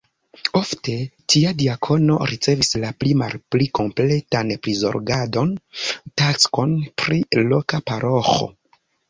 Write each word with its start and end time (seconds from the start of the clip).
Ofte 0.59 0.93
tia 1.33 1.51
diakono 1.59 2.15
ricevas 2.31 2.71
la 2.85 2.89
pli 3.03 3.11
malpli 3.23 3.67
kompletan 3.81 4.55
prizorgado-taskon 4.65 6.75
pri 7.05 7.21
loka 7.55 7.83
paroĥo. 7.93 8.51